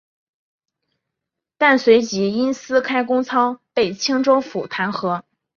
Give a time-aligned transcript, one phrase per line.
[1.59, 5.21] 但随即因私开官仓被青州府弹劾。